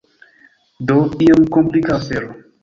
Do, 0.91 0.97
iom 1.27 1.45
komplika 1.59 1.99
afero. 2.01 2.33